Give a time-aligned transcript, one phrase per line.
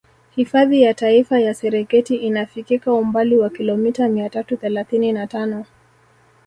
[0.35, 5.65] Hifadhi ya Taifa ya Serengeti inafikika umbali wa kilomita mia tatu thelathini na tano